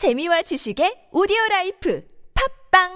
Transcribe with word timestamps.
재미와 0.00 0.40
지식의 0.40 1.12
오디오 1.12 1.36
life 1.50 2.02
팟빵 2.72 2.88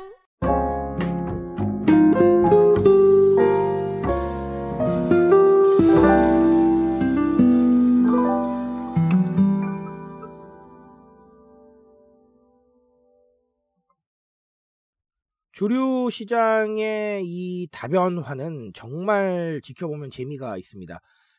주류 15.53 16.09
시장의 16.11 17.21
이 17.27 17.69
다변화는 17.71 18.73
정말 18.73 19.61
지켜보면 19.63 20.11
재미가 20.11 20.57
있습니다. 20.57 20.99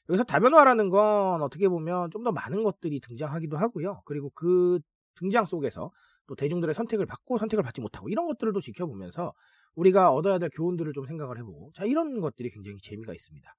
여기서 0.09 0.23
다변화라는 0.25 0.89
건 0.89 1.41
어떻게 1.41 1.67
보면 1.67 2.11
좀 2.11 2.23
더 2.23 2.31
많은 2.31 2.61
것들이 2.61 2.99
등장하기도 2.99 3.57
하고요. 3.57 4.03
그리고 4.05 4.29
그 4.35 4.79
등장 5.15 5.45
속에서 5.45 5.91
또 6.27 6.35
대중들의 6.35 6.73
선택을 6.73 7.05
받고 7.05 7.37
선택을 7.37 7.63
받지 7.63 7.81
못하고 7.81 8.09
이런 8.09 8.27
것들도 8.27 8.59
지켜보면서 8.61 9.33
우리가 9.75 10.11
얻어야 10.11 10.39
될 10.39 10.49
교훈들을 10.49 10.93
좀 10.93 11.05
생각을 11.05 11.37
해보고 11.37 11.71
자 11.75 11.85
이런 11.85 12.19
것들이 12.19 12.49
굉장히 12.49 12.77
재미가 12.81 13.13
있습니다. 13.13 13.55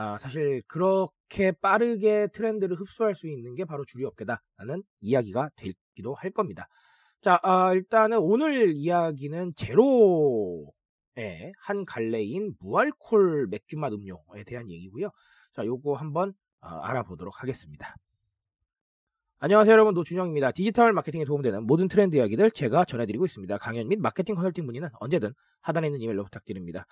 아, 0.00 0.16
사실 0.18 0.62
그렇게 0.68 1.50
빠르게 1.50 2.28
트렌드를 2.32 2.78
흡수할 2.78 3.16
수 3.16 3.26
있는 3.28 3.56
게 3.56 3.64
바로 3.64 3.84
주류 3.84 4.06
업계다라는 4.06 4.84
이야기가 5.00 5.50
되기도 5.56 6.14
할 6.14 6.30
겁니다. 6.30 6.68
자, 7.20 7.40
아, 7.42 7.72
일단은 7.74 8.18
오늘 8.18 8.74
이야기는 8.76 9.54
제로의 9.56 10.70
한 11.58 11.84
갈래인 11.84 12.54
무알콜 12.60 13.48
맥주맛 13.48 13.92
음료에 13.92 14.44
대한 14.46 14.70
얘기고요. 14.70 15.10
자, 15.52 15.66
요거 15.66 15.94
한번 15.94 16.32
아, 16.60 16.78
알아보도록 16.88 17.42
하겠습니다. 17.42 17.96
안녕하세요 19.40 19.72
여러분 19.72 19.94
노준영입니다. 19.94 20.50
디지털 20.50 20.92
마케팅에 20.92 21.24
도움되는 21.24 21.64
모든 21.64 21.86
트렌드 21.86 22.16
이야기들 22.16 22.50
제가 22.50 22.84
전해드리고 22.84 23.24
있습니다. 23.24 23.56
강연 23.58 23.86
및 23.86 24.00
마케팅 24.00 24.34
컨설팅 24.34 24.66
문의는 24.66 24.88
언제든 24.98 25.32
하단에 25.60 25.86
있는 25.86 26.00
이메일로 26.00 26.24
부탁드립니다. 26.24 26.86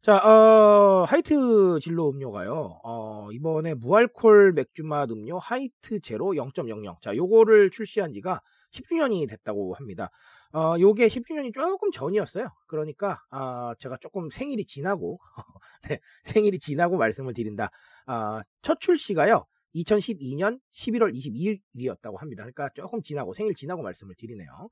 자, 0.00 0.16
어, 0.16 1.04
하이트 1.06 1.78
진로 1.82 2.08
음료가요. 2.08 2.80
어, 2.84 3.28
이번에 3.32 3.74
무알콜 3.74 4.54
맥주맛 4.54 5.10
음료 5.10 5.38
하이트 5.38 6.00
제로 6.00 6.28
0.00. 6.32 7.02
자, 7.02 7.14
요거를 7.14 7.68
출시한 7.68 8.14
지가 8.14 8.40
10주년이 8.72 9.28
됐다고 9.28 9.74
합니다. 9.74 10.08
어, 10.54 10.76
요게 10.80 11.08
10주년이 11.08 11.52
조금 11.52 11.90
전이었어요. 11.90 12.48
그러니까, 12.66 13.20
아, 13.30 13.74
제가 13.78 13.98
조금 14.00 14.30
생일이 14.30 14.64
지나고, 14.64 15.18
네, 15.90 16.00
생일이 16.24 16.58
지나고 16.58 16.96
말씀을 16.96 17.34
드린다. 17.34 17.68
아, 18.06 18.42
첫 18.62 18.80
출시가요. 18.80 19.44
2012년 19.74 20.60
11월 20.72 21.14
22일이었다고 21.14 22.18
합니다. 22.18 22.42
그러니까 22.42 22.68
조금 22.74 23.02
지나고 23.02 23.34
생일 23.34 23.54
지나고 23.54 23.82
말씀을 23.82 24.14
드리네요. 24.16 24.68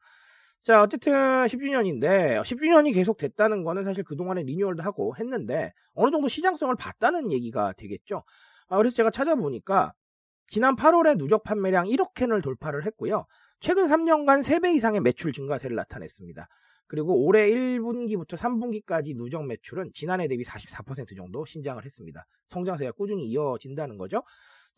자, 0.62 0.82
어쨌든 0.82 1.12
10주년인데 1.12 2.42
10주년이 2.42 2.92
계속 2.92 3.16
됐다는 3.16 3.62
거는 3.64 3.84
사실 3.84 4.02
그동안에 4.04 4.42
리뉴얼도 4.42 4.82
하고 4.82 5.14
했는데 5.16 5.72
어느 5.94 6.10
정도 6.10 6.28
시장성을 6.28 6.74
봤다는 6.74 7.32
얘기가 7.32 7.72
되겠죠. 7.74 8.24
아, 8.68 8.76
그래서 8.76 8.94
제가 8.96 9.10
찾아보니까 9.10 9.92
지난 10.46 10.76
8월에 10.76 11.16
누적 11.16 11.42
판매량 11.42 11.86
1억 11.86 12.14
캔을 12.14 12.42
돌파를 12.42 12.84
했고요. 12.86 13.26
최근 13.60 13.86
3년간 13.86 14.42
3배 14.42 14.74
이상의 14.74 15.00
매출 15.00 15.32
증가세를 15.32 15.76
나타냈습니다. 15.76 16.48
그리고 16.86 17.24
올해 17.24 17.50
1분기부터 17.50 18.36
3분기까지 18.36 19.14
누적 19.16 19.44
매출은 19.44 19.90
지난해 19.92 20.26
대비 20.26 20.42
44% 20.44 21.16
정도 21.16 21.44
신장을 21.44 21.84
했습니다. 21.84 22.26
성장세가 22.48 22.92
꾸준히 22.92 23.26
이어진다는 23.26 23.98
거죠. 23.98 24.22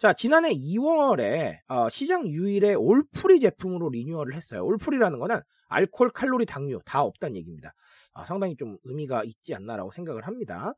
자, 0.01 0.15
지난해 0.15 0.55
2월에 0.55 1.59
어, 1.69 1.91
시장 1.91 2.27
유일의 2.27 2.75
올프리 2.75 3.39
제품으로 3.39 3.91
리뉴얼을 3.91 4.35
했어요. 4.35 4.65
올프리라는 4.65 5.19
거는 5.19 5.43
알코올, 5.69 6.09
칼로리, 6.13 6.47
당류 6.47 6.81
다 6.87 7.03
없다는 7.03 7.37
얘기입니다. 7.37 7.75
아, 8.15 8.25
상당히 8.25 8.57
좀 8.57 8.79
의미가 8.85 9.25
있지 9.25 9.55
않나라고 9.55 9.93
생각을 9.93 10.27
합니다. 10.27 10.73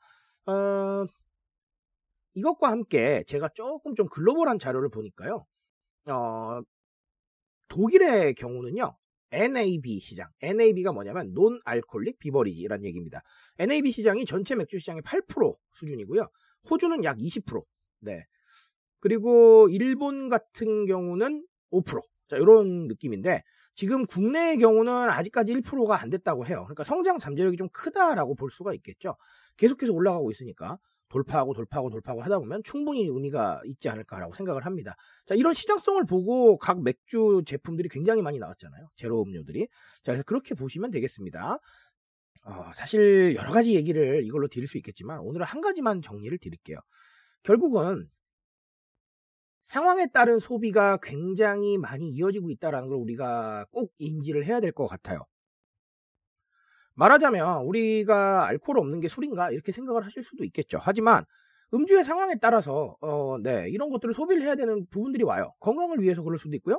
어, 0.46 1.06
이것과 2.34 2.68
함께 2.72 3.22
제가 3.28 3.50
조금 3.54 3.94
좀 3.94 4.08
글로벌한 4.08 4.58
자료를 4.58 4.88
보니까요. 4.90 5.46
어, 6.10 6.60
독일의 7.68 8.34
경우는요. 8.34 8.96
NAB 9.30 10.00
시장. 10.00 10.30
NAB가 10.40 10.90
뭐냐면 10.90 11.32
non-alcoholic 11.32 12.18
beverage라는 12.18 12.84
얘기입니다. 12.86 13.22
NAB 13.60 13.92
시장이 13.92 14.26
전체 14.26 14.56
맥주 14.56 14.80
시장의 14.80 15.02
8% 15.02 15.56
수준이고요. 15.74 16.28
호주는 16.68 17.04
약 17.04 17.18
20%. 17.18 17.62
네. 18.00 18.26
그리고 19.02 19.68
일본 19.68 20.28
같은 20.28 20.86
경우는 20.86 21.44
5%. 21.72 22.00
자, 22.28 22.36
이런 22.36 22.86
느낌인데 22.86 23.42
지금 23.74 24.06
국내의 24.06 24.58
경우는 24.58 24.92
아직까지 24.92 25.52
1%가 25.54 26.00
안 26.00 26.08
됐다고 26.08 26.46
해요. 26.46 26.62
그러니까 26.64 26.84
성장 26.84 27.18
잠재력이 27.18 27.56
좀 27.56 27.68
크다라고 27.72 28.36
볼 28.36 28.50
수가 28.50 28.72
있겠죠. 28.74 29.16
계속해서 29.56 29.92
올라가고 29.92 30.30
있으니까 30.30 30.78
돌파하고 31.08 31.52
돌파하고 31.52 31.90
돌파하고 31.90 32.22
하다 32.22 32.38
보면 32.38 32.62
충분히 32.62 33.04
의미가 33.06 33.62
있지 33.64 33.88
않을까라고 33.88 34.34
생각을 34.34 34.64
합니다. 34.64 34.94
자, 35.26 35.34
이런 35.34 35.52
시장성을 35.52 36.04
보고 36.06 36.56
각 36.56 36.80
맥주 36.82 37.42
제품들이 37.44 37.88
굉장히 37.88 38.22
많이 38.22 38.38
나왔잖아요. 38.38 38.88
제로 38.94 39.20
음료들이. 39.22 39.66
자, 40.04 40.12
그래서 40.12 40.22
그렇게 40.22 40.54
보시면 40.54 40.92
되겠습니다. 40.92 41.58
어, 42.44 42.70
사실 42.74 43.34
여러 43.34 43.50
가지 43.50 43.74
얘기를 43.74 44.22
이걸로 44.24 44.46
드릴 44.46 44.68
수 44.68 44.78
있겠지만 44.78 45.18
오늘은 45.20 45.44
한 45.44 45.60
가지만 45.60 46.02
정리를 46.02 46.38
드릴게요. 46.38 46.78
결국은 47.42 48.08
상황에 49.72 50.06
따른 50.12 50.38
소비가 50.38 50.98
굉장히 51.02 51.78
많이 51.78 52.10
이어지고 52.10 52.50
있다는 52.50 52.88
걸 52.88 52.98
우리가 52.98 53.64
꼭 53.70 53.90
인지를 53.98 54.44
해야 54.44 54.60
될 54.60 54.70
것 54.72 54.86
같아요. 54.86 55.24
말하자면 56.94 57.62
우리가 57.64 58.46
알코올 58.48 58.78
없는 58.78 59.00
게 59.00 59.08
술인가 59.08 59.50
이렇게 59.50 59.72
생각을 59.72 60.04
하실 60.04 60.22
수도 60.22 60.44
있겠죠. 60.44 60.78
하지만 60.80 61.24
음주의 61.72 62.04
상황에 62.04 62.34
따라서 62.40 62.96
어, 63.00 63.38
네, 63.42 63.66
이런 63.70 63.88
것들을 63.88 64.12
소비를 64.12 64.42
해야 64.42 64.56
되는 64.56 64.86
부분들이 64.90 65.24
와요. 65.24 65.54
건강을 65.60 66.02
위해서 66.02 66.22
그럴 66.22 66.38
수도 66.38 66.54
있고요. 66.56 66.78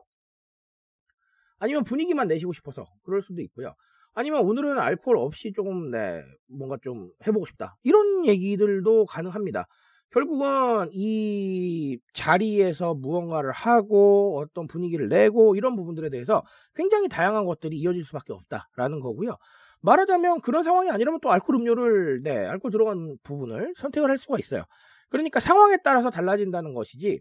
아니면 1.57 1.83
분위기만 1.83 2.27
내시고 2.27 2.53
싶어서 2.53 2.85
그럴 3.03 3.21
수도 3.23 3.41
있고요. 3.41 3.73
아니면 4.13 4.41
오늘은 4.41 4.77
알코올 4.77 5.17
없이 5.17 5.51
조금 5.53 5.89
네, 5.89 6.21
뭔가 6.47 6.77
좀 6.83 7.09
해보고 7.25 7.47
싶다. 7.47 7.75
이런 7.81 8.27
얘기들도 8.27 9.05
가능합니다. 9.07 9.65
결국은 10.13 10.89
이 10.93 11.97
자리에서 12.13 12.93
무언가를 12.93 13.51
하고 13.51 14.39
어떤 14.39 14.67
분위기를 14.67 15.09
내고 15.09 15.55
이런 15.55 15.75
부분들에 15.75 16.09
대해서 16.11 16.43
굉장히 16.75 17.09
다양한 17.09 17.45
것들이 17.45 17.77
이어질 17.77 18.03
수밖에 18.03 18.31
없다라는 18.31 18.99
거고요. 18.99 19.37
말하자면 19.81 20.41
그런 20.41 20.63
상황이 20.63 20.91
아니라면 20.91 21.19
또 21.21 21.31
알코올 21.31 21.59
음료를 21.59 22.21
네, 22.21 22.45
알코올 22.45 22.71
들어간 22.71 23.17
부분을 23.23 23.73
선택을 23.75 24.09
할 24.09 24.19
수가 24.19 24.37
있어요. 24.37 24.63
그러니까 25.09 25.39
상황에 25.39 25.77
따라서 25.83 26.11
달라진다는 26.11 26.75
것이지 26.75 27.19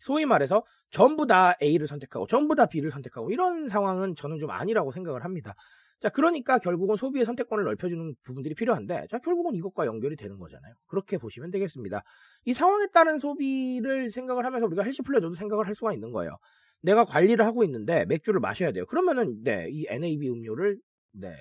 소위 0.00 0.24
말해서 0.24 0.64
전부 0.90 1.26
다 1.26 1.54
A를 1.62 1.86
선택하고 1.86 2.26
전부 2.26 2.54
다 2.54 2.66
B를 2.66 2.90
선택하고 2.90 3.30
이런 3.30 3.68
상황은 3.68 4.14
저는 4.16 4.38
좀 4.38 4.50
아니라고 4.50 4.92
생각을 4.92 5.24
합니다. 5.24 5.54
자, 6.02 6.08
그러니까 6.08 6.58
결국은 6.58 6.96
소비의 6.96 7.24
선택권을 7.24 7.62
넓혀주는 7.64 8.16
부분들이 8.24 8.56
필요한데, 8.56 9.06
자, 9.08 9.18
결국은 9.18 9.54
이것과 9.54 9.86
연결이 9.86 10.16
되는 10.16 10.36
거잖아요. 10.36 10.74
그렇게 10.88 11.16
보시면 11.16 11.52
되겠습니다. 11.52 12.02
이 12.44 12.52
상황에 12.54 12.88
따른 12.92 13.20
소비를 13.20 14.10
생각을 14.10 14.44
하면서 14.44 14.66
우리가 14.66 14.82
헬시 14.82 15.02
플레저도 15.02 15.36
생각을 15.36 15.68
할 15.68 15.76
수가 15.76 15.92
있는 15.94 16.10
거예요. 16.10 16.36
내가 16.80 17.04
관리를 17.04 17.46
하고 17.46 17.62
있는데 17.62 18.04
맥주를 18.06 18.40
마셔야 18.40 18.72
돼요. 18.72 18.84
그러면은, 18.86 19.44
네, 19.44 19.68
이 19.70 19.86
NAB 19.88 20.28
음료를, 20.28 20.76
네, 21.12 21.36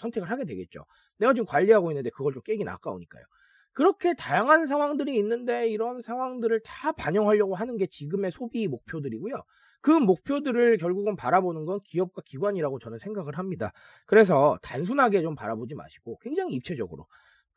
선택을 0.00 0.30
하게 0.30 0.44
되겠죠. 0.44 0.84
내가 1.18 1.32
지금 1.32 1.46
관리하고 1.46 1.90
있는데 1.90 2.10
그걸 2.10 2.34
좀 2.34 2.42
깨긴 2.42 2.68
아까우니까요. 2.68 3.24
그렇게 3.72 4.14
다양한 4.14 4.66
상황들이 4.66 5.16
있는데 5.18 5.68
이런 5.68 6.02
상황들을 6.02 6.60
다 6.64 6.92
반영하려고 6.92 7.54
하는 7.54 7.76
게 7.76 7.86
지금의 7.86 8.32
소비 8.32 8.66
목표들이고요. 8.66 9.34
그 9.80 9.90
목표들을 9.90 10.76
결국은 10.78 11.14
바라보는 11.16 11.64
건 11.64 11.80
기업과 11.84 12.22
기관이라고 12.24 12.78
저는 12.80 12.98
생각을 12.98 13.38
합니다. 13.38 13.72
그래서 14.06 14.58
단순하게 14.62 15.22
좀 15.22 15.34
바라보지 15.34 15.74
마시고 15.74 16.18
굉장히 16.18 16.54
입체적으로 16.54 17.06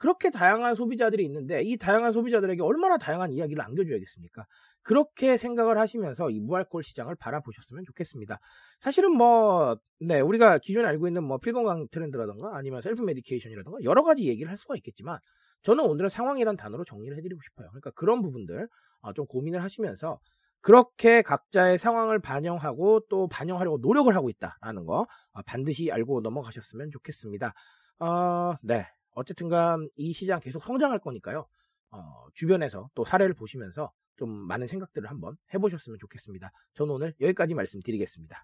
그렇게 0.01 0.31
다양한 0.31 0.73
소비자들이 0.73 1.23
있는데 1.25 1.61
이 1.61 1.77
다양한 1.77 2.11
소비자들에게 2.11 2.61
얼마나 2.63 2.97
다양한 2.97 3.31
이야기를 3.33 3.63
안겨줘야겠습니까? 3.63 4.45
그렇게 4.81 5.37
생각을 5.37 5.77
하시면서 5.77 6.31
이 6.31 6.39
무알콜 6.39 6.83
시장을 6.83 7.15
바라보셨으면 7.15 7.83
좋겠습니다. 7.85 8.39
사실은 8.79 9.11
뭐, 9.11 9.77
네, 9.99 10.19
우리가 10.19 10.57
기존에 10.57 10.87
알고 10.87 11.07
있는 11.07 11.23
뭐 11.23 11.37
필건강 11.37 11.87
트렌드라던가 11.91 12.57
아니면 12.57 12.81
self-medication이라던가 12.81 13.83
여러 13.83 14.01
가지 14.01 14.27
얘기를 14.27 14.49
할 14.49 14.57
수가 14.57 14.75
있겠지만 14.77 15.19
저는 15.63 15.85
오늘은 15.85 16.09
상황이란 16.09 16.57
단어로 16.57 16.85
정리를 16.85 17.15
해드리고 17.17 17.41
싶어요. 17.41 17.69
그러니까 17.69 17.91
그런 17.91 18.21
부분들 18.21 18.67
어, 19.01 19.13
좀 19.13 19.25
고민을 19.25 19.63
하시면서 19.63 20.19
그렇게 20.61 21.21
각자의 21.21 21.77
상황을 21.77 22.19
반영하고 22.19 23.01
또 23.09 23.27
반영하려고 23.27 23.79
노력을 23.79 24.15
하고 24.15 24.29
있다라는 24.29 24.85
거 24.85 25.07
어, 25.33 25.41
반드시 25.45 25.91
알고 25.91 26.21
넘어가셨으면 26.21 26.91
좋겠습니다. 26.91 27.53
어, 27.99 28.55
네. 28.61 28.87
어쨌든간 29.13 29.89
이 29.97 30.13
시장 30.13 30.39
계속 30.39 30.63
성장할 30.63 30.99
거니까요. 30.99 31.47
어, 31.91 32.27
주변에서 32.33 32.89
또 32.95 33.03
사례를 33.03 33.33
보시면서 33.33 33.91
좀 34.15 34.29
많은 34.29 34.67
생각들을 34.67 35.09
한번 35.09 35.35
해보셨으면 35.53 35.97
좋겠습니다. 35.99 36.51
저는 36.75 36.93
오늘 36.93 37.13
여기까지 37.19 37.53
말씀드리겠습니다. 37.55 38.43